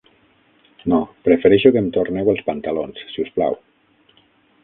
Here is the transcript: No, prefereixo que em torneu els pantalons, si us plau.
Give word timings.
No, 0.93 0.99
prefereixo 1.27 1.71
que 1.75 1.83
em 1.83 1.91
torneu 1.97 2.33
els 2.33 2.43
pantalons, 2.49 3.05
si 3.13 3.27
us 3.27 3.31
plau. 3.35 3.59